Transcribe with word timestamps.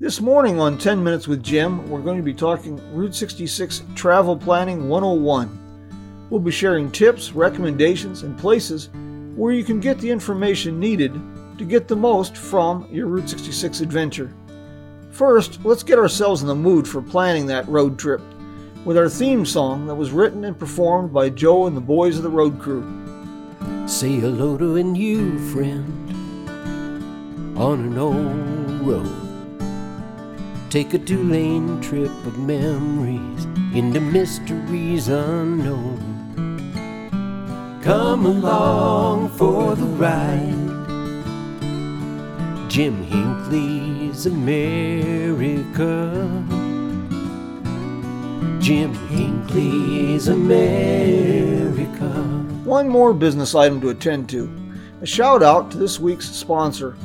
This 0.00 0.20
morning 0.20 0.58
on 0.58 0.78
10 0.78 1.04
Minutes 1.04 1.28
with 1.28 1.44
Jim, 1.44 1.88
we're 1.88 2.00
going 2.00 2.16
to 2.16 2.24
be 2.24 2.34
talking 2.34 2.80
Route 2.92 3.14
66 3.14 3.82
Travel 3.94 4.36
Planning 4.36 4.88
101. 4.88 6.26
We'll 6.28 6.40
be 6.40 6.50
sharing 6.50 6.90
tips, 6.90 7.32
recommendations, 7.32 8.24
and 8.24 8.36
places 8.36 8.88
where 9.36 9.52
you 9.52 9.62
can 9.62 9.78
get 9.78 9.98
the 9.98 10.10
information 10.10 10.80
needed 10.80 11.12
to 11.56 11.64
get 11.64 11.86
the 11.86 11.94
most 11.94 12.36
from 12.36 12.88
your 12.90 13.06
Route 13.06 13.28
66 13.28 13.80
adventure. 13.80 14.34
First, 15.10 15.64
let's 15.64 15.84
get 15.84 15.98
ourselves 15.98 16.42
in 16.42 16.48
the 16.48 16.54
mood 16.54 16.88
for 16.88 17.00
planning 17.00 17.46
that 17.46 17.68
road 17.68 17.96
trip 17.96 18.22
with 18.84 18.96
our 18.96 19.08
theme 19.08 19.46
song 19.46 19.86
that 19.86 19.94
was 19.94 20.10
written 20.10 20.44
and 20.44 20.58
performed 20.58 21.12
by 21.12 21.28
Joe 21.28 21.66
and 21.66 21.76
the 21.76 21.80
boys 21.80 22.16
of 22.16 22.24
the 22.24 22.30
road 22.30 22.58
crew. 22.58 22.82
Say 23.86 24.14
hello 24.14 24.58
to 24.58 24.76
a 24.76 24.82
new 24.82 25.38
friend 25.52 26.08
on 27.56 27.80
an 27.80 27.98
old 27.98 28.86
road. 28.86 29.21
Take 30.72 30.94
a 30.94 30.98
two 30.98 31.22
lane 31.24 31.82
trip 31.82 32.10
of 32.24 32.38
memories 32.38 33.44
into 33.74 34.00
mysteries 34.00 35.08
unknown. 35.08 36.00
Come 37.82 38.24
along 38.24 39.28
for 39.36 39.74
the 39.76 39.84
ride. 39.84 40.70
Jim 42.70 43.04
Hinckley's 43.04 44.24
America. 44.24 46.10
Jim 48.58 48.94
Hinckley's 49.08 50.28
America. 50.28 52.08
One 52.64 52.88
more 52.88 53.12
business 53.12 53.54
item 53.54 53.78
to 53.82 53.90
attend 53.90 54.30
to. 54.30 54.50
A 55.02 55.06
shout 55.06 55.42
out 55.42 55.70
to 55.72 55.76
this 55.76 56.00
week's 56.00 56.30
sponsor, 56.30 56.96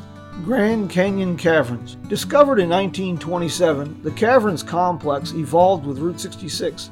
Grand 0.43 0.89
Canyon 0.89 1.35
Caverns. 1.35 1.95
Discovered 2.07 2.59
in 2.59 2.69
1927, 2.69 4.01
the 4.03 4.11
Caverns 4.11 4.63
complex 4.63 5.33
evolved 5.33 5.85
with 5.85 5.99
Route 5.99 6.19
66. 6.19 6.89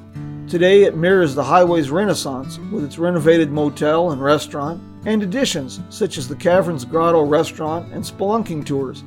Today 0.47 0.83
it 0.83 0.97
mirrors 0.97 1.33
the 1.33 1.43
highway's 1.43 1.89
renaissance 1.89 2.59
with 2.71 2.83
its 2.83 2.97
renovated 2.97 3.51
motel 3.51 4.11
and 4.11 4.21
restaurant 4.21 4.81
and 5.05 5.23
additions 5.23 5.79
such 5.89 6.17
as 6.17 6.27
the 6.27 6.35
Caverns 6.35 6.85
Grotto 6.85 7.23
restaurant 7.23 7.91
and 7.93 8.03
spelunking 8.03 8.65
tours. 8.65 9.03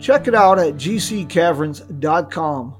Check 0.00 0.28
it 0.28 0.34
out 0.34 0.58
at 0.58 0.74
gccaverns.com. 0.74 2.76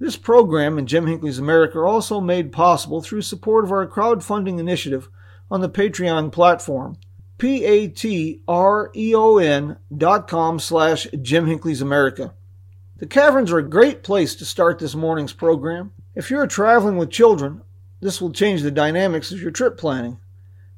This 0.00 0.16
program 0.16 0.78
and 0.78 0.86
Jim 0.86 1.06
Hinckley's 1.06 1.38
America 1.38 1.78
are 1.78 1.86
also 1.86 2.20
made 2.20 2.52
possible 2.52 3.02
through 3.02 3.22
support 3.22 3.64
of 3.64 3.72
our 3.72 3.86
crowdfunding 3.86 4.58
initiative 4.58 5.08
on 5.50 5.60
the 5.60 5.68
Patreon 5.68 6.30
platform. 6.30 6.96
P-A-T-R-E-O-N 7.38 8.46
dot 9.96 10.26
com 10.26 10.58
slash 10.58 11.06
Jim 11.22 11.46
Hinckley's 11.46 11.80
America. 11.80 12.34
The 12.96 13.06
caverns 13.06 13.52
are 13.52 13.58
a 13.58 13.68
great 13.68 14.02
place 14.02 14.34
to 14.34 14.44
start 14.44 14.80
this 14.80 14.96
morning's 14.96 15.32
program. 15.32 15.92
If 16.16 16.30
you're 16.30 16.48
traveling 16.48 16.96
with 16.96 17.10
children, 17.10 17.62
this 18.00 18.20
will 18.20 18.32
change 18.32 18.62
the 18.62 18.72
dynamics 18.72 19.30
of 19.30 19.40
your 19.40 19.52
trip 19.52 19.78
planning. 19.78 20.18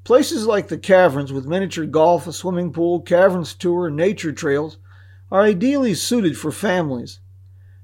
Places 0.05 0.47
like 0.47 0.69
the 0.69 0.77
caverns 0.77 1.33
with 1.33 1.47
miniature 1.47 1.87
golf, 1.87 2.27
a 2.27 2.33
swimming 2.33 2.73
pool, 2.75 3.01
caverns 3.01 3.55
tour, 3.55 3.87
and 3.87 3.97
nature 3.97 4.33
trails 4.33 4.77
are 5.31 5.41
ideally 5.41 5.95
suited 5.95 6.37
for 6.37 6.53
families. 6.53 7.21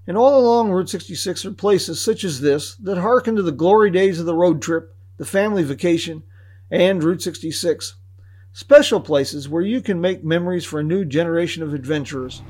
And 0.06 0.18
all 0.18 0.38
along 0.38 0.70
Route 0.70 0.90
66 0.90 1.46
are 1.46 1.52
places 1.52 2.00
such 2.00 2.24
as 2.24 2.42
this 2.42 2.74
that 2.74 2.98
harken 2.98 3.36
to 3.36 3.42
the 3.42 3.52
glory 3.52 3.90
days 3.90 4.20
of 4.20 4.26
the 4.26 4.34
road 4.34 4.60
trip, 4.60 4.94
the 5.16 5.24
family 5.24 5.62
vacation, 5.62 6.24
and 6.70 7.02
Route 7.02 7.22
66. 7.22 7.96
Special 8.58 9.02
places 9.02 9.50
where 9.50 9.60
you 9.60 9.82
can 9.82 10.00
make 10.00 10.24
memories 10.24 10.64
for 10.64 10.80
a 10.80 10.82
new 10.82 11.04
generation 11.04 11.62
of 11.62 11.74
adventurers. 11.74 12.40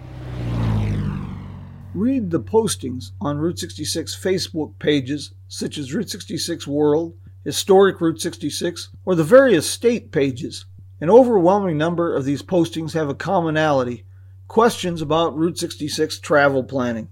Read 1.94 2.30
the 2.30 2.38
postings 2.38 3.10
on 3.20 3.38
Route 3.38 3.58
66 3.58 4.16
Facebook 4.16 4.78
pages 4.78 5.32
such 5.48 5.76
as 5.76 5.92
Route 5.92 6.08
66 6.08 6.64
World, 6.64 7.14
Historic 7.42 8.00
Route 8.00 8.20
66, 8.20 8.90
or 9.04 9.16
the 9.16 9.24
various 9.24 9.68
state 9.68 10.12
pages. 10.12 10.66
An 11.00 11.10
overwhelming 11.10 11.76
number 11.76 12.14
of 12.14 12.24
these 12.24 12.40
postings 12.40 12.92
have 12.92 13.08
a 13.08 13.12
commonality 13.12 14.04
questions 14.46 15.02
about 15.02 15.36
Route 15.36 15.58
66 15.58 16.20
travel 16.20 16.62
planning. 16.62 17.08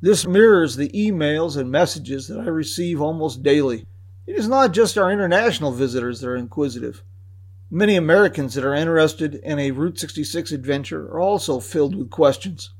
This 0.00 0.24
mirrors 0.24 0.76
the 0.76 0.90
emails 0.90 1.56
and 1.56 1.68
messages 1.68 2.28
that 2.28 2.38
I 2.38 2.44
receive 2.44 3.00
almost 3.00 3.42
daily. 3.42 3.86
It 4.24 4.36
is 4.36 4.46
not 4.46 4.72
just 4.72 4.96
our 4.96 5.10
international 5.10 5.72
visitors 5.72 6.20
that 6.20 6.28
are 6.28 6.36
inquisitive. 6.36 7.02
Many 7.72 7.94
Americans 7.94 8.54
that 8.54 8.64
are 8.64 8.74
interested 8.74 9.36
in 9.36 9.60
a 9.60 9.70
Route 9.70 9.96
66 9.96 10.50
adventure 10.50 11.04
are 11.04 11.20
also 11.20 11.60
filled 11.60 11.94
with 11.94 12.10
questions. 12.10 12.70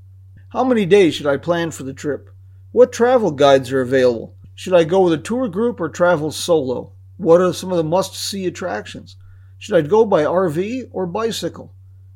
How 0.49 0.65
many 0.65 0.85
days 0.85 1.15
should 1.15 1.29
I 1.29 1.37
plan 1.37 1.71
for 1.71 1.85
the 1.85 1.95
trip? 1.95 2.29
What 2.73 2.91
travel 2.91 3.31
guides 3.31 3.71
are 3.71 3.81
available? 3.81 4.35
Should 4.57 4.75
I 4.75 4.83
go 4.83 5.03
with 5.03 5.13
a 5.13 5.19
tour 5.19 5.47
group 5.47 5.81
or 5.81 5.89
travel 5.89 6.33
solo? 6.33 6.91
What 7.19 7.41
are 7.41 7.53
some 7.53 7.71
of 7.71 7.77
the 7.77 7.85
must 7.85 8.17
see 8.17 8.47
attractions? 8.47 9.15
Should 9.59 9.77
I 9.77 9.83
go 9.83 10.05
by 10.05 10.25
RV 10.25 10.89
or 10.91 11.07
bicycle? 11.07 11.73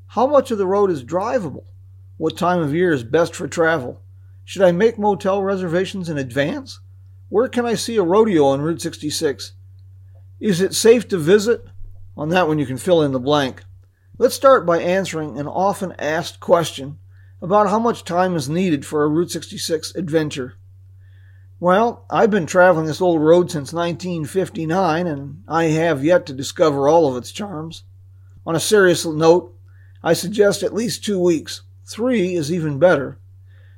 How 0.08 0.26
much 0.26 0.50
of 0.50 0.58
the 0.58 0.66
road 0.66 0.90
is 0.90 1.04
drivable? 1.04 1.66
What 2.16 2.36
time 2.36 2.60
of 2.60 2.74
year 2.74 2.92
is 2.92 3.04
best 3.04 3.36
for 3.36 3.46
travel? 3.46 4.02
Should 4.44 4.62
I 4.62 4.72
make 4.72 4.98
motel 4.98 5.44
reservations 5.44 6.08
in 6.08 6.18
advance? 6.18 6.80
Where 7.28 7.48
can 7.48 7.66
I 7.66 7.74
see 7.74 7.94
a 7.98 8.02
rodeo 8.02 8.46
on 8.46 8.62
Route 8.62 8.82
66? 8.82 9.52
Is 10.40 10.60
it 10.60 10.74
safe 10.74 11.06
to 11.06 11.18
visit? 11.18 11.68
On 12.16 12.28
that 12.28 12.46
one, 12.46 12.58
you 12.58 12.66
can 12.66 12.76
fill 12.76 13.02
in 13.02 13.12
the 13.12 13.18
blank. 13.18 13.64
Let's 14.18 14.34
start 14.34 14.64
by 14.64 14.80
answering 14.80 15.38
an 15.38 15.48
often 15.48 15.92
asked 15.98 16.38
question 16.38 16.98
about 17.42 17.68
how 17.68 17.78
much 17.78 18.04
time 18.04 18.36
is 18.36 18.48
needed 18.48 18.86
for 18.86 19.02
a 19.02 19.08
Route 19.08 19.30
66 19.30 19.94
adventure. 19.96 20.54
Well, 21.58 22.04
I've 22.10 22.30
been 22.30 22.46
traveling 22.46 22.86
this 22.86 23.00
old 23.00 23.20
road 23.20 23.50
since 23.50 23.72
1959, 23.72 25.06
and 25.06 25.42
I 25.48 25.64
have 25.64 26.04
yet 26.04 26.26
to 26.26 26.32
discover 26.32 26.88
all 26.88 27.08
of 27.08 27.16
its 27.16 27.32
charms. 27.32 27.84
On 28.46 28.54
a 28.54 28.60
serious 28.60 29.04
note, 29.04 29.56
I 30.02 30.12
suggest 30.12 30.62
at 30.62 30.74
least 30.74 31.04
two 31.04 31.18
weeks. 31.18 31.62
Three 31.86 32.34
is 32.34 32.52
even 32.52 32.78
better. 32.78 33.18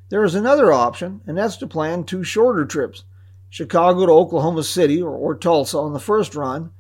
There 0.09 0.25
is 0.25 0.35
another 0.35 0.73
option, 0.73 1.21
and 1.27 1.39
that's 1.39 1.57
to 1.59 1.67
plan 1.67 2.05
two 2.05 2.23
shorter 2.23 2.65
trips 2.65 3.05
Chicago 3.49 4.07
to 4.07 4.13
Oklahoma 4.13 4.65
City 4.65 5.01
or, 5.01 5.11
or, 5.11 5.35
Tulsa 5.35 5.79
on 5.79 5.93
the 5.93 6.01
first 6.01 6.35
run, 6.35 6.71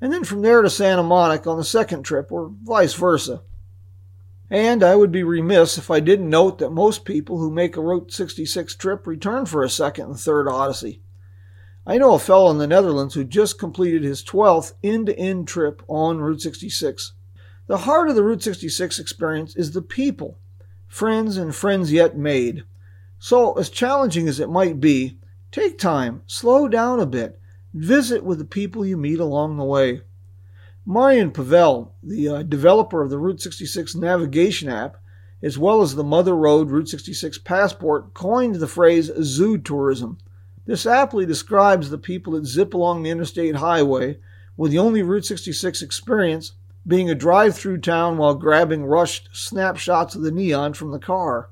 and 0.00 0.12
then 0.12 0.24
from 0.24 0.42
there 0.42 0.62
to 0.62 0.70
Santa 0.70 1.02
Monica 1.02 1.48
on 1.50 1.56
the 1.56 1.64
second 1.64 2.02
trip, 2.02 2.30
or 2.30 2.52
vice 2.62 2.94
versa. 2.94 3.42
And 4.50 4.82
I 4.82 4.94
would 4.94 5.10
be 5.10 5.22
remiss 5.22 5.78
if 5.78 5.90
I 5.90 6.00
didn't 6.00 6.28
note 6.28 6.58
that 6.58 6.70
most 6.70 7.04
people 7.04 7.38
who 7.38 7.50
make 7.50 7.76
a 7.76 7.80
Route 7.80 8.12
66 8.12 8.74
trip 8.76 9.06
return 9.06 9.46
for 9.46 9.62
a 9.62 9.70
second 9.70 10.04
and 10.06 10.20
third 10.20 10.46
Odyssey. 10.46 11.00
I 11.86 11.98
know 11.98 12.14
a 12.14 12.18
fellow 12.18 12.50
in 12.50 12.58
the 12.58 12.66
Netherlands 12.66 13.14
who 13.14 13.24
just 13.24 13.58
completed 13.58 14.04
his 14.04 14.24
12th 14.24 14.72
end 14.82 15.06
to 15.06 15.18
end 15.18 15.48
trip 15.48 15.82
on 15.88 16.18
Route 16.18 16.40
66. 16.40 17.12
The 17.66 17.78
heart 17.78 18.08
of 18.08 18.14
the 18.14 18.22
Route 18.22 18.42
66 18.42 18.98
experience 18.98 19.56
is 19.56 19.72
the 19.72 19.82
people, 19.82 20.38
friends 20.86 21.36
and 21.36 21.54
friends 21.54 21.92
yet 21.92 22.16
made. 22.16 22.64
So, 23.18 23.54
as 23.54 23.70
challenging 23.70 24.28
as 24.28 24.40
it 24.40 24.50
might 24.50 24.80
be, 24.80 25.18
take 25.50 25.78
time, 25.78 26.22
slow 26.26 26.68
down 26.68 27.00
a 27.00 27.06
bit, 27.06 27.40
visit 27.74 28.24
with 28.24 28.38
the 28.38 28.44
people 28.44 28.86
you 28.86 28.96
meet 28.96 29.18
along 29.18 29.56
the 29.56 29.64
way. 29.64 30.00
Marian 30.86 31.32
Pavel, 31.32 31.94
the 32.02 32.28
uh, 32.28 32.42
developer 32.42 33.02
of 33.02 33.10
the 33.10 33.18
Route 33.18 33.40
66 33.40 33.94
navigation 33.96 34.68
app, 34.68 34.96
as 35.42 35.58
well 35.58 35.82
as 35.82 35.94
the 35.94 36.04
Mother 36.04 36.36
Road 36.36 36.70
Route 36.70 36.88
66 36.88 37.38
passport, 37.38 38.14
coined 38.14 38.56
the 38.56 38.68
phrase 38.68 39.10
zoo 39.22 39.58
tourism. 39.58 40.18
This 40.66 40.86
aptly 40.86 41.26
describes 41.26 41.90
the 41.90 41.98
people 41.98 42.34
that 42.34 42.46
zip 42.46 42.72
along 42.74 43.02
the 43.02 43.10
interstate 43.10 43.56
highway, 43.56 44.18
with 44.56 44.70
the 44.70 44.78
only 44.78 45.02
Route 45.02 45.26
66 45.26 45.82
experience 45.82 46.52
being 46.86 47.10
a 47.10 47.14
drive 47.14 47.56
through 47.56 47.78
town 47.78 48.18
while 48.18 48.34
grabbing 48.34 48.84
rushed 48.84 49.30
snapshots 49.32 50.14
of 50.14 50.22
the 50.22 50.30
neon 50.30 50.74
from 50.74 50.90
the 50.90 50.98
car. 50.98 51.50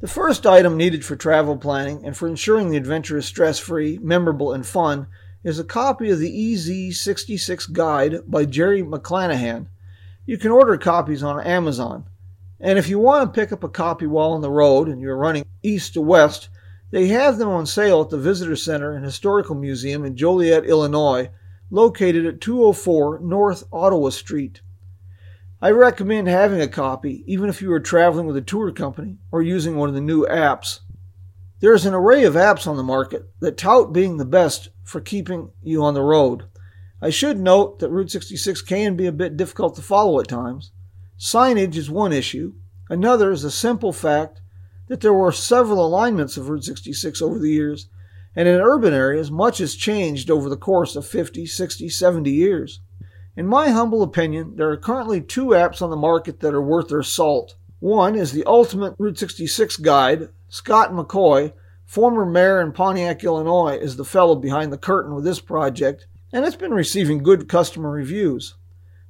The 0.00 0.08
first 0.08 0.46
item 0.46 0.76
needed 0.76 1.04
for 1.04 1.14
travel 1.14 1.56
planning 1.56 2.04
and 2.04 2.16
for 2.16 2.26
ensuring 2.26 2.70
the 2.70 2.76
adventure 2.76 3.18
is 3.18 3.26
stress 3.26 3.58
free, 3.58 3.98
memorable, 4.02 4.52
and 4.52 4.66
fun 4.66 5.06
is 5.42 5.58
a 5.58 5.64
copy 5.64 6.10
of 6.10 6.18
the 6.18 6.54
EZ66 6.54 7.72
Guide 7.72 8.20
by 8.26 8.44
Jerry 8.44 8.82
McClanahan. 8.82 9.66
You 10.26 10.36
can 10.36 10.50
order 10.50 10.76
copies 10.76 11.22
on 11.22 11.40
Amazon. 11.44 12.04
And 12.60 12.78
if 12.78 12.88
you 12.88 12.98
want 12.98 13.32
to 13.32 13.40
pick 13.40 13.52
up 13.52 13.64
a 13.64 13.68
copy 13.68 14.06
while 14.06 14.32
on 14.32 14.42
the 14.42 14.50
road 14.50 14.88
and 14.88 15.00
you're 15.00 15.16
running 15.16 15.46
east 15.62 15.94
to 15.94 16.02
west, 16.02 16.50
they 16.90 17.08
have 17.08 17.38
them 17.38 17.48
on 17.48 17.64
sale 17.64 18.02
at 18.02 18.10
the 18.10 18.18
Visitor 18.18 18.56
Center 18.56 18.92
and 18.92 19.04
Historical 19.04 19.54
Museum 19.54 20.04
in 20.04 20.16
Joliet, 20.16 20.66
Illinois, 20.66 21.30
located 21.70 22.26
at 22.26 22.40
204 22.40 23.20
North 23.20 23.64
Ottawa 23.72 24.10
Street. 24.10 24.60
I 25.62 25.70
recommend 25.70 26.28
having 26.28 26.60
a 26.60 26.68
copy, 26.68 27.22
even 27.26 27.48
if 27.48 27.62
you 27.62 27.72
are 27.72 27.80
traveling 27.80 28.26
with 28.26 28.36
a 28.36 28.42
tour 28.42 28.72
company 28.72 29.18
or 29.30 29.40
using 29.40 29.76
one 29.76 29.88
of 29.88 29.94
the 29.94 30.00
new 30.00 30.26
apps. 30.26 30.80
There 31.60 31.74
is 31.74 31.84
an 31.84 31.92
array 31.92 32.24
of 32.24 32.34
apps 32.34 32.66
on 32.66 32.78
the 32.78 32.82
market 32.82 33.28
that 33.40 33.58
tout 33.58 33.92
being 33.92 34.16
the 34.16 34.24
best 34.24 34.70
for 34.82 35.00
keeping 35.00 35.50
you 35.62 35.82
on 35.82 35.92
the 35.92 36.02
road. 36.02 36.44
I 37.02 37.10
should 37.10 37.38
note 37.38 37.80
that 37.80 37.90
Route 37.90 38.10
66 38.10 38.62
can 38.62 38.96
be 38.96 39.06
a 39.06 39.12
bit 39.12 39.36
difficult 39.36 39.76
to 39.76 39.82
follow 39.82 40.18
at 40.20 40.28
times. 40.28 40.72
Signage 41.18 41.76
is 41.76 41.90
one 41.90 42.14
issue. 42.14 42.54
Another 42.88 43.30
is 43.30 43.42
the 43.42 43.50
simple 43.50 43.92
fact 43.92 44.40
that 44.88 45.02
there 45.02 45.12
were 45.12 45.32
several 45.32 45.84
alignments 45.84 46.38
of 46.38 46.48
Route 46.48 46.64
66 46.64 47.20
over 47.20 47.38
the 47.38 47.50
years, 47.50 47.88
and 48.34 48.48
in 48.48 48.58
urban 48.58 48.94
areas, 48.94 49.30
much 49.30 49.58
has 49.58 49.74
changed 49.74 50.30
over 50.30 50.48
the 50.48 50.56
course 50.56 50.96
of 50.96 51.06
50, 51.06 51.44
60, 51.44 51.88
70 51.90 52.30
years. 52.30 52.80
In 53.36 53.46
my 53.46 53.68
humble 53.68 54.02
opinion, 54.02 54.56
there 54.56 54.70
are 54.70 54.76
currently 54.78 55.20
two 55.20 55.48
apps 55.48 55.82
on 55.82 55.90
the 55.90 55.96
market 55.96 56.40
that 56.40 56.54
are 56.54 56.62
worth 56.62 56.88
their 56.88 57.02
salt. 57.02 57.56
One 57.80 58.14
is 58.14 58.32
the 58.32 58.44
Ultimate 58.44 58.94
Route 58.98 59.18
66 59.18 59.76
Guide. 59.76 60.30
Scott 60.52 60.90
McCoy, 60.90 61.52
former 61.86 62.26
mayor 62.26 62.60
in 62.60 62.72
Pontiac, 62.72 63.22
Illinois, 63.22 63.76
is 63.76 63.94
the 63.94 64.04
fellow 64.04 64.34
behind 64.34 64.72
the 64.72 64.78
curtain 64.78 65.14
with 65.14 65.22
this 65.22 65.38
project, 65.38 66.08
and 66.32 66.44
it's 66.44 66.56
been 66.56 66.74
receiving 66.74 67.22
good 67.22 67.48
customer 67.48 67.88
reviews. 67.88 68.56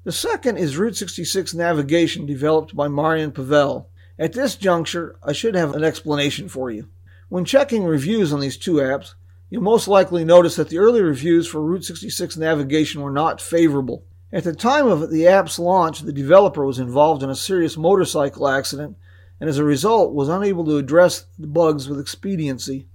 The 0.04 0.12
second 0.12 0.58
is 0.58 0.76
Route 0.76 0.96
66 0.96 1.54
Navigation, 1.54 2.26
developed 2.26 2.76
by 2.76 2.88
Marian 2.88 3.32
Pavel. 3.32 3.88
At 4.18 4.34
this 4.34 4.54
juncture, 4.54 5.16
I 5.22 5.32
should 5.32 5.54
have 5.54 5.74
an 5.74 5.82
explanation 5.82 6.46
for 6.46 6.70
you. 6.70 6.90
When 7.30 7.46
checking 7.46 7.84
reviews 7.84 8.34
on 8.34 8.40
these 8.40 8.58
two 8.58 8.74
apps, 8.74 9.14
you'll 9.48 9.62
most 9.62 9.88
likely 9.88 10.26
notice 10.26 10.56
that 10.56 10.68
the 10.68 10.76
early 10.76 11.00
reviews 11.00 11.46
for 11.46 11.62
Route 11.62 11.84
66 11.84 12.36
navigation 12.36 13.00
were 13.00 13.10
not 13.10 13.40
favorable. 13.40 14.04
At 14.30 14.44
the 14.44 14.52
time 14.52 14.86
of 14.86 15.10
the 15.10 15.26
app's 15.26 15.58
launch, 15.58 16.00
the 16.00 16.12
developer 16.12 16.66
was 16.66 16.78
involved 16.78 17.22
in 17.22 17.30
a 17.30 17.34
serious 17.34 17.78
motorcycle 17.78 18.46
accident 18.46 18.98
and 19.40 19.48
as 19.48 19.58
a 19.58 19.64
result 19.64 20.12
was 20.12 20.28
unable 20.28 20.64
to 20.66 20.76
address 20.76 21.26
the 21.38 21.46
bugs 21.46 21.88
with 21.88 21.98
expediency. 21.98 22.86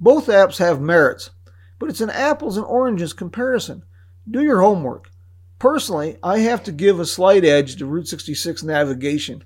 Both 0.00 0.28
apps 0.28 0.58
have 0.58 0.80
merits, 0.80 1.30
but 1.78 1.90
it's 1.90 2.00
an 2.00 2.10
apples 2.10 2.56
and 2.56 2.64
oranges 2.64 3.12
comparison. 3.12 3.82
Do 4.30 4.42
your 4.42 4.60
homework. 4.60 5.10
Personally, 5.58 6.16
I 6.22 6.38
have 6.38 6.62
to 6.64 6.72
give 6.72 7.00
a 7.00 7.06
slight 7.06 7.44
edge 7.44 7.76
to 7.76 7.86
Route 7.86 8.08
66 8.08 8.62
navigation. 8.62 9.44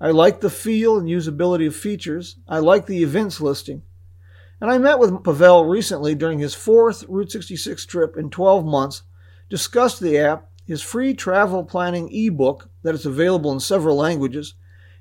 I 0.00 0.10
like 0.10 0.40
the 0.40 0.50
feel 0.50 0.98
and 0.98 1.08
usability 1.08 1.66
of 1.66 1.76
features. 1.76 2.36
I 2.48 2.60
like 2.60 2.86
the 2.86 3.02
events 3.02 3.40
listing. 3.40 3.82
And 4.60 4.70
I 4.70 4.78
met 4.78 4.98
with 4.98 5.22
Pavel 5.22 5.66
recently 5.66 6.14
during 6.14 6.38
his 6.38 6.54
fourth 6.54 7.04
Route 7.08 7.30
66 7.30 7.86
trip 7.86 8.16
in 8.16 8.30
12 8.30 8.64
months, 8.64 9.02
discussed 9.48 10.00
the 10.00 10.18
app, 10.18 10.50
his 10.66 10.82
free 10.82 11.14
travel 11.14 11.64
planning 11.64 12.08
ebook 12.12 12.70
that 12.82 12.94
is 12.94 13.06
available 13.06 13.52
in 13.52 13.60
several 13.60 13.96
languages, 13.96 14.54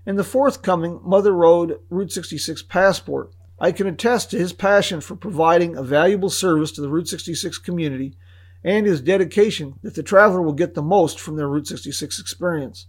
and 0.07 0.17
the 0.17 0.23
forthcoming 0.23 1.01
Mother 1.03 1.33
Road 1.33 1.81
Route 1.89 2.13
66 2.13 2.63
passport. 2.63 3.33
I 3.59 3.73
can 3.73 3.87
attest 3.87 4.31
to 4.31 4.39
his 4.39 4.53
passion 4.53 5.01
for 5.01 5.17
providing 5.17 5.75
a 5.75 5.83
valuable 5.83 6.29
service 6.29 6.71
to 6.71 6.81
the 6.81 6.87
Route 6.87 7.09
66 7.09 7.57
community 7.57 8.15
and 8.63 8.85
his 8.85 9.01
dedication 9.01 9.73
that 9.83 9.95
the 9.95 10.03
traveler 10.03 10.41
will 10.41 10.53
get 10.53 10.75
the 10.75 10.81
most 10.81 11.19
from 11.19 11.35
their 11.35 11.49
Route 11.49 11.67
66 11.67 12.19
experience. 12.19 12.87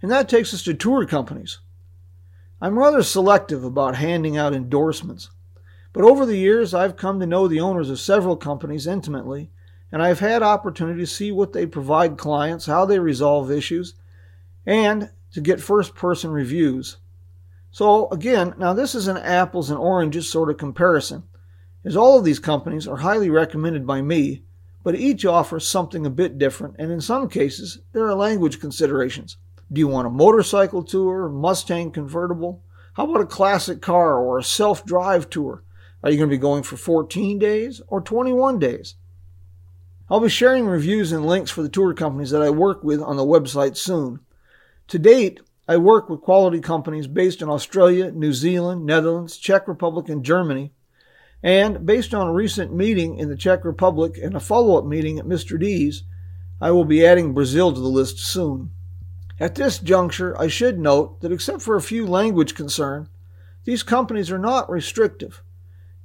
And 0.00 0.12
that 0.12 0.28
takes 0.28 0.54
us 0.54 0.62
to 0.62 0.74
tour 0.74 1.04
companies. 1.06 1.58
I'm 2.60 2.78
rather 2.78 3.02
selective 3.02 3.64
about 3.64 3.96
handing 3.96 4.36
out 4.36 4.54
endorsements, 4.54 5.28
but 5.92 6.04
over 6.04 6.24
the 6.24 6.38
years 6.38 6.72
I've 6.72 6.96
come 6.96 7.18
to 7.18 7.26
know 7.26 7.48
the 7.48 7.60
owners 7.60 7.90
of 7.90 7.98
several 7.98 8.36
companies 8.36 8.86
intimately, 8.86 9.50
and 9.90 10.00
I've 10.00 10.20
had 10.20 10.44
opportunity 10.44 11.00
to 11.00 11.06
see 11.06 11.32
what 11.32 11.52
they 11.52 11.66
provide 11.66 12.16
clients, 12.16 12.66
how 12.66 12.84
they 12.84 13.00
resolve 13.00 13.50
issues, 13.50 13.94
and 14.64 15.10
to 15.32 15.40
get 15.40 15.60
first 15.60 15.94
person 15.94 16.30
reviews. 16.30 16.98
So, 17.70 18.08
again, 18.10 18.54
now 18.58 18.74
this 18.74 18.94
is 18.94 19.08
an 19.08 19.16
apples 19.16 19.70
and 19.70 19.78
oranges 19.78 20.30
sort 20.30 20.50
of 20.50 20.58
comparison, 20.58 21.24
as 21.84 21.96
all 21.96 22.18
of 22.18 22.24
these 22.24 22.38
companies 22.38 22.86
are 22.86 22.98
highly 22.98 23.30
recommended 23.30 23.86
by 23.86 24.02
me, 24.02 24.44
but 24.84 24.94
each 24.94 25.24
offers 25.24 25.66
something 25.66 26.04
a 26.04 26.10
bit 26.10 26.38
different, 26.38 26.76
and 26.78 26.92
in 26.92 27.00
some 27.00 27.28
cases, 27.28 27.80
there 27.92 28.06
are 28.06 28.14
language 28.14 28.60
considerations. 28.60 29.36
Do 29.72 29.78
you 29.78 29.88
want 29.88 30.06
a 30.06 30.10
motorcycle 30.10 30.82
tour, 30.82 31.28
Mustang 31.28 31.92
convertible? 31.92 32.62
How 32.94 33.04
about 33.04 33.22
a 33.22 33.26
classic 33.26 33.80
car 33.80 34.18
or 34.18 34.38
a 34.38 34.44
self 34.44 34.84
drive 34.84 35.30
tour? 35.30 35.64
Are 36.02 36.10
you 36.10 36.18
going 36.18 36.28
to 36.28 36.36
be 36.36 36.40
going 36.40 36.62
for 36.62 36.76
14 36.76 37.38
days 37.38 37.80
or 37.86 38.02
21 38.02 38.58
days? 38.58 38.96
I'll 40.10 40.20
be 40.20 40.28
sharing 40.28 40.66
reviews 40.66 41.10
and 41.10 41.24
links 41.24 41.50
for 41.50 41.62
the 41.62 41.70
tour 41.70 41.94
companies 41.94 42.30
that 42.32 42.42
I 42.42 42.50
work 42.50 42.84
with 42.84 43.00
on 43.00 43.16
the 43.16 43.24
website 43.24 43.78
soon. 43.78 44.20
To 44.88 44.98
date, 44.98 45.40
I 45.68 45.76
work 45.76 46.08
with 46.08 46.20
quality 46.20 46.60
companies 46.60 47.06
based 47.06 47.40
in 47.40 47.48
Australia, 47.48 48.10
New 48.10 48.32
Zealand, 48.32 48.84
Netherlands, 48.84 49.36
Czech 49.36 49.68
Republic, 49.68 50.08
and 50.08 50.24
Germany. 50.24 50.72
And 51.42 51.86
based 51.86 52.14
on 52.14 52.26
a 52.26 52.32
recent 52.32 52.74
meeting 52.74 53.16
in 53.18 53.28
the 53.28 53.36
Czech 53.36 53.64
Republic 53.64 54.18
and 54.22 54.34
a 54.34 54.40
follow 54.40 54.78
up 54.78 54.84
meeting 54.84 55.18
at 55.18 55.24
Mr. 55.24 55.58
D'z, 55.58 56.04
I 56.60 56.70
will 56.70 56.84
be 56.84 57.04
adding 57.04 57.32
Brazil 57.32 57.72
to 57.72 57.80
the 57.80 57.88
list 57.88 58.18
soon. 58.18 58.70
At 59.40 59.56
this 59.56 59.78
juncture, 59.78 60.40
I 60.40 60.46
should 60.46 60.78
note 60.78 61.20
that 61.20 61.32
except 61.32 61.62
for 61.62 61.74
a 61.74 61.82
few 61.82 62.06
language 62.06 62.54
concern, 62.54 63.08
these 63.64 63.82
companies 63.82 64.30
are 64.30 64.38
not 64.38 64.70
restrictive. 64.70 65.42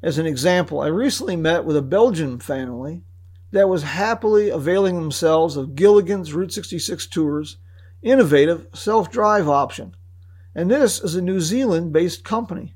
As 0.02 0.18
an 0.18 0.26
example, 0.26 0.80
I 0.80 0.88
recently 0.88 1.36
met 1.36 1.66
with 1.66 1.78
a 1.78 1.82
Belgian 1.82 2.40
family 2.40 3.04
that 3.52 3.70
was 3.70 3.84
happily 3.84 4.50
availing 4.50 4.96
themselves 4.96 5.56
of 5.56 5.76
Gilligan's 5.76 6.34
Route 6.34 6.52
66 6.52 7.08
tours, 7.08 7.58
innovative 8.02 8.68
self 8.74 9.12
drive 9.12 9.48
option. 9.48 9.96
And 10.56 10.72
this 10.72 11.00
is 11.00 11.16
a 11.16 11.22
New 11.22 11.40
Zealand 11.40 11.94
based 11.94 12.24
company. 12.24 12.76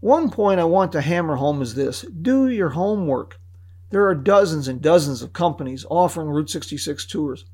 One 0.00 0.30
point 0.30 0.60
I 0.60 0.64
want 0.64 0.92
to 0.92 1.00
hammer 1.00 1.36
home 1.36 1.62
is 1.62 1.74
this 1.74 2.02
do 2.02 2.48
your 2.48 2.70
homework. 2.70 3.38
There 3.90 4.06
are 4.06 4.14
dozens 4.14 4.68
and 4.68 4.80
dozens 4.80 5.22
of 5.22 5.32
companies 5.32 5.84
offering 5.90 6.28
Route 6.28 6.50
66 6.50 7.06
tours. 7.06 7.44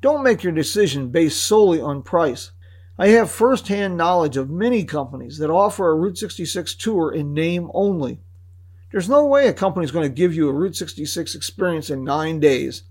Don't 0.00 0.22
make 0.22 0.42
your 0.42 0.52
decision 0.52 1.08
based 1.08 1.42
solely 1.42 1.80
on 1.80 2.02
price. 2.02 2.52
I 2.98 3.08
have 3.08 3.30
firsthand 3.30 3.96
knowledge 3.96 4.36
of 4.36 4.50
many 4.50 4.84
companies 4.84 5.38
that 5.38 5.50
offer 5.50 5.90
a 5.90 5.94
Route 5.94 6.18
66 6.18 6.74
tour 6.74 7.10
in 7.10 7.32
name 7.32 7.70
only. 7.72 8.20
There's 8.90 9.08
no 9.08 9.24
way 9.24 9.46
a 9.46 9.54
company 9.54 9.84
is 9.84 9.90
going 9.90 10.08
to 10.08 10.14
give 10.14 10.34
you 10.34 10.48
a 10.48 10.52
Route 10.52 10.76
66 10.76 11.34
experience 11.34 11.88
in 11.88 12.04
nine 12.04 12.40
days 12.40 12.82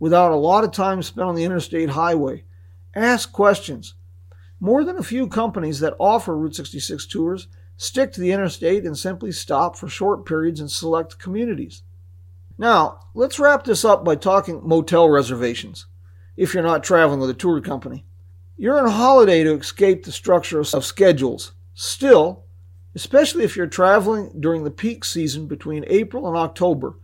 without 0.00 0.32
a 0.32 0.36
lot 0.36 0.64
of 0.64 0.72
time 0.72 1.02
spent 1.02 1.28
on 1.28 1.34
the 1.34 1.44
interstate 1.44 1.90
highway. 1.90 2.44
Ask 2.94 3.32
questions. 3.32 3.94
More 4.60 4.84
than 4.84 4.96
a 4.96 5.02
few 5.02 5.26
companies 5.26 5.80
that 5.80 5.96
offer 5.98 6.36
Route 6.36 6.54
66 6.54 7.06
tours 7.06 7.48
stick 7.76 8.12
to 8.12 8.20
the 8.20 8.30
interstate 8.30 8.84
and 8.84 8.96
simply 8.96 9.32
stop 9.32 9.76
for 9.76 9.88
short 9.88 10.24
periods 10.24 10.60
in 10.60 10.68
select 10.68 11.18
communities. 11.18 11.82
Now, 12.56 13.00
let's 13.14 13.40
wrap 13.40 13.64
this 13.64 13.84
up 13.84 14.04
by 14.04 14.14
talking 14.14 14.60
motel 14.64 15.08
reservations 15.08 15.86
if 16.36 16.54
you're 16.54 16.62
not 16.62 16.84
traveling 16.84 17.18
with 17.20 17.30
a 17.30 17.34
tour 17.34 17.60
company. 17.60 18.06
You're 18.56 18.78
on 18.78 18.88
holiday 18.88 19.42
to 19.42 19.54
escape 19.54 20.04
the 20.04 20.12
structure 20.12 20.60
of 20.60 20.84
schedules. 20.84 21.52
Still, 21.74 22.44
especially 22.94 23.42
if 23.42 23.56
you're 23.56 23.66
traveling 23.66 24.30
during 24.38 24.62
the 24.62 24.70
peak 24.70 25.04
season 25.04 25.48
between 25.48 25.84
April 25.88 26.28
and 26.28 26.36
October, 26.36 26.96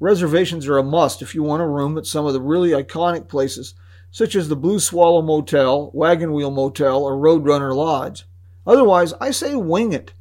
reservations 0.00 0.66
are 0.66 0.78
a 0.78 0.82
must 0.82 1.20
if 1.20 1.34
you 1.34 1.42
want 1.42 1.62
a 1.62 1.66
room 1.66 1.98
at 1.98 2.06
some 2.06 2.24
of 2.24 2.32
the 2.32 2.40
really 2.40 2.70
iconic 2.70 3.28
places 3.28 3.74
such 4.14 4.36
as 4.36 4.48
the 4.48 4.54
Blue 4.54 4.78
Swallow 4.78 5.22
Motel, 5.22 5.90
Wagon 5.92 6.32
Wheel 6.32 6.52
Motel, 6.52 7.02
or 7.02 7.16
Roadrunner 7.16 7.74
Lodge. 7.74 8.28
Otherwise, 8.64 9.12
I 9.20 9.32
say 9.32 9.56
wing 9.56 9.92
it. 9.92 10.12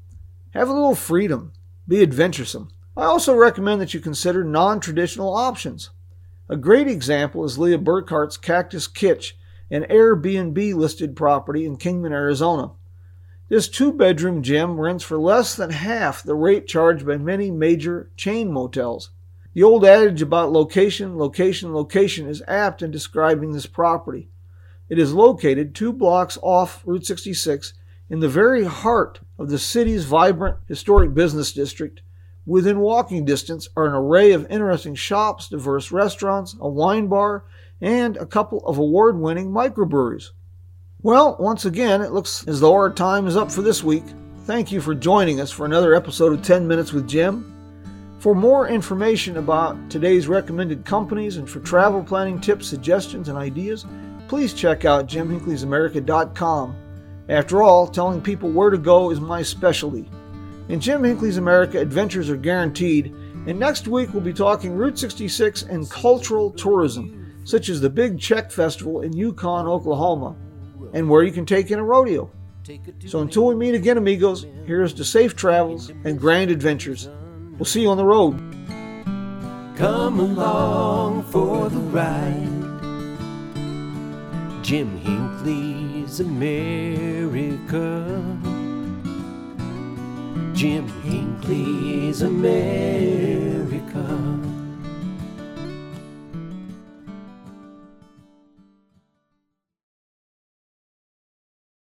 Have 0.56 0.68
a 0.68 0.74
little 0.74 0.96
freedom. 0.96 1.54
Be 1.88 2.02
adventuresome. 2.02 2.70
I 2.98 3.04
also 3.04 3.36
recommend 3.36 3.80
that 3.82 3.94
you 3.94 4.00
consider 4.00 4.44
non 4.44 4.80
traditional 4.80 5.36
options. 5.36 5.92
A 6.50 6.58
great 6.58 6.88
example 6.88 7.46
is 7.46 7.60
Leah 7.60 7.78
Burkhart's 7.78 8.36
Cactus 8.36 8.88
Kitsch, 8.88 9.34
an 9.70 9.84
Airbnb 9.84 10.74
listed 10.74 11.16
property 11.16 11.64
in 11.64 11.78
Kingman, 11.78 12.14
Arizona. 12.14 12.72
This 13.48 13.70
two 13.70 13.94
bedroom 13.94 14.42
gem 14.42 14.80
rents 14.80 15.04
for 15.04 15.20
less 15.20 15.56
than 15.56 15.70
half 15.70 16.24
the 16.24 16.34
rate 16.34 16.66
charged 16.66 17.06
by 17.06 17.18
many 17.18 17.52
major 17.52 18.10
chain 18.18 18.52
motels. 18.52 19.12
The 19.54 19.64
old 19.64 19.86
adage 19.86 20.22
about 20.22 20.52
location, 20.52 21.18
location, 21.18 21.74
location 21.74 22.28
is 22.28 22.42
apt 22.48 22.82
in 22.82 22.92
describing 22.92 23.52
this 23.52 23.68
property. 23.68 24.30
It 24.90 25.00
is 25.00 25.14
located 25.14 25.74
two 25.74 25.94
blocks 25.94 26.38
off 26.42 26.82
Route 26.86 27.06
66 27.06 27.74
in 28.10 28.20
the 28.20 28.30
very 28.30 28.66
heart 28.66 29.20
of 29.38 29.50
the 29.50 29.60
city's 29.60 30.06
vibrant 30.06 30.58
historic 30.68 31.14
business 31.14 31.52
district 31.52 32.02
Within 32.46 32.80
walking 32.80 33.24
distance 33.24 33.70
are 33.78 33.88
an 33.88 33.94
array 33.94 34.34
of 34.34 34.50
interesting 34.50 34.96
shops, 34.96 35.48
diverse 35.48 35.92
restaurants, 35.92 36.56
a 36.60 36.68
wine 36.68 37.08
bar, 37.08 37.46
and 37.80 38.18
a 38.18 38.26
couple 38.26 38.66
of 38.66 38.78
award 38.78 39.18
winning 39.18 39.50
microbreweries. 39.50 40.32
Well, 41.02 41.38
once 41.40 41.64
again, 41.64 42.02
it 42.02 42.12
looks 42.12 42.46
as 42.48 42.60
though 42.60 42.74
our 42.74 42.92
time 42.92 43.28
is 43.28 43.38
up 43.38 43.52
for 43.52 43.62
this 43.62 43.84
week. 43.84 44.04
Thank 44.42 44.72
you 44.74 44.82
for 44.82 44.94
joining 44.94 45.40
us 45.40 45.52
for 45.52 45.66
another 45.66 45.96
episode 45.96 46.34
of 46.34 46.42
10 46.42 46.68
Minutes 46.68 46.92
with 46.92 47.08
Jim. 47.08 47.53
For 48.24 48.34
more 48.34 48.70
information 48.70 49.36
about 49.36 49.89
today's 49.89 50.30
recommended 50.30 50.86
companies 50.86 51.36
and 51.36 51.50
for 51.50 51.60
travel 51.60 52.01
planning 52.01 52.39
tips, 52.39 52.65
suggestions, 52.65 53.27
and 53.27 53.38
ideas, 53.38 53.86
please 54.30 54.53
check 54.53 54.86
out 54.86 55.10
jimhinckley'samerica.com. 55.10 56.75
After 57.27 57.62
all, 57.62 57.86
telling 57.86 58.22
people 58.22 58.50
where 58.50 58.70
to 58.70 58.77
go 58.77 59.12
is 59.12 59.20
my 59.20 59.42
specialty. 59.42 60.10
In 60.70 60.80
Jim 60.80 61.03
Hinckley's 61.03 61.36
America, 61.36 61.77
adventures 61.77 62.30
are 62.30 62.38
guaranteed, 62.38 63.08
and 63.46 63.60
next 63.60 63.89
week 63.89 64.13
we'll 64.13 64.22
be 64.22 64.32
talking 64.32 64.74
Route 64.74 64.98
66 64.98 65.63
and 65.63 65.92
cultural 65.92 66.50
tourism, 66.50 67.42
such 67.44 67.68
as 67.68 67.82
the 67.82 67.89
Big 67.89 68.22
Czech 68.22 68.51
Festival 68.51 69.01
in 69.01 69.12
Yukon, 69.12 69.68
Oklahoma, 69.68 70.38
and 70.94 71.10
where 71.10 71.24
you 71.24 71.34
can 71.34 71.46
take 71.46 71.72
in 71.72 71.80
a 71.80 71.84
rodeo. 71.84 72.32
So 73.06 73.20
until 73.20 73.48
we 73.48 73.56
meet 73.56 73.75
again, 73.75 73.98
amigos, 73.98 74.46
here's 74.65 74.94
to 74.94 75.03
safe 75.03 75.36
travels 75.36 75.89
and 76.06 76.18
grand 76.18 76.51
adventures. 76.51 77.10
We'll 77.58 77.66
see 77.66 77.82
you 77.82 77.90
on 77.90 77.98
the 77.98 78.06
road. 78.06 78.40
Come 79.78 80.20
along 80.20 81.24
for 81.24 81.70
the 81.70 81.80
ride. 81.80 82.50
Jim 84.64 84.98
Hinckley's 84.98 86.20
America. 86.20 88.06
Jim 90.54 90.88
Hinckley's 91.04 92.22
America. 92.24 93.43